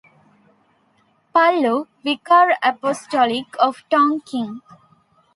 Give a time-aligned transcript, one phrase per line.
[1.31, 4.61] Pallu, Vicar Apostolic of Tong King.